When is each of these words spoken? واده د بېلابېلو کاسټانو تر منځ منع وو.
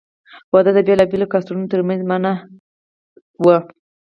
واده 0.53 0.71
د 0.75 0.79
بېلابېلو 0.87 1.31
کاسټانو 1.31 1.71
تر 1.71 1.81
منځ 1.87 2.01
منع 2.09 2.33
وو. 3.43 3.57